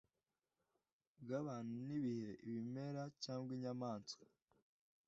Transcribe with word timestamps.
bw'abantu 1.21 1.75
n'ibihe, 1.85 2.31
ibimera 2.47 3.03
cyangwa 3.23 3.49
inyamaswa 3.57 4.23